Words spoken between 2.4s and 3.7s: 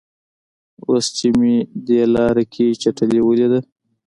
کې چټلي ولیده.